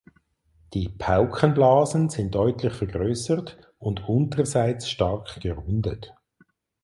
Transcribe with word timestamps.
Die 0.73 0.89
Paukenblasen 0.89 2.09
sind 2.09 2.33
deutlich 2.33 2.73
vergrößert 2.73 3.59
und 3.77 4.09
unterseits 4.09 4.89
stark 4.89 5.39
gerundet. 5.41 6.15